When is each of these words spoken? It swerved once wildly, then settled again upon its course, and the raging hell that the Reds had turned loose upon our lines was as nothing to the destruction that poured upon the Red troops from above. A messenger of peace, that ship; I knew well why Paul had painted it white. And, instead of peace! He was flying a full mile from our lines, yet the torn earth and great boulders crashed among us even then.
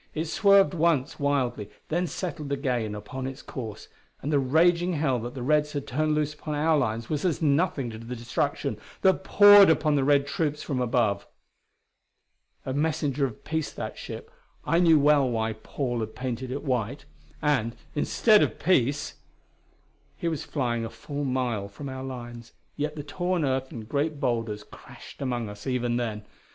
It 0.15 0.25
swerved 0.25 0.73
once 0.73 1.19
wildly, 1.19 1.69
then 1.89 2.07
settled 2.07 2.51
again 2.51 2.95
upon 2.95 3.27
its 3.27 3.43
course, 3.43 3.87
and 4.23 4.33
the 4.33 4.39
raging 4.39 4.93
hell 4.93 5.19
that 5.19 5.35
the 5.35 5.43
Reds 5.43 5.73
had 5.73 5.85
turned 5.85 6.15
loose 6.15 6.33
upon 6.33 6.55
our 6.55 6.75
lines 6.75 7.07
was 7.07 7.23
as 7.23 7.39
nothing 7.39 7.91
to 7.91 7.99
the 7.99 8.15
destruction 8.15 8.79
that 9.03 9.23
poured 9.23 9.69
upon 9.69 9.93
the 9.93 10.03
Red 10.03 10.25
troops 10.25 10.63
from 10.63 10.81
above. 10.81 11.27
A 12.65 12.73
messenger 12.73 13.27
of 13.27 13.43
peace, 13.43 13.71
that 13.73 13.95
ship; 13.95 14.31
I 14.65 14.79
knew 14.79 14.97
well 14.99 15.29
why 15.29 15.53
Paul 15.53 15.99
had 15.99 16.15
painted 16.15 16.49
it 16.49 16.63
white. 16.63 17.05
And, 17.39 17.75
instead 17.93 18.41
of 18.41 18.57
peace! 18.57 19.19
He 20.17 20.27
was 20.27 20.43
flying 20.43 20.83
a 20.83 20.89
full 20.89 21.25
mile 21.25 21.67
from 21.67 21.89
our 21.89 22.03
lines, 22.03 22.53
yet 22.75 22.95
the 22.95 23.03
torn 23.03 23.45
earth 23.45 23.71
and 23.71 23.87
great 23.87 24.19
boulders 24.19 24.63
crashed 24.63 25.21
among 25.21 25.47
us 25.47 25.67
even 25.67 25.97
then. 25.97 26.25